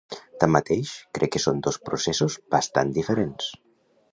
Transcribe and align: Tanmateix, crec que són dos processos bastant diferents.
Tanmateix, 0.43 0.93
crec 1.17 1.33
que 1.35 1.41
són 1.43 1.61
dos 1.67 1.79
processos 1.91 2.39
bastant 2.57 2.95
diferents. 2.97 3.53